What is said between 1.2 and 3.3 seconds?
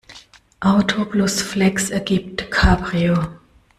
Flex ergibt Cabrio.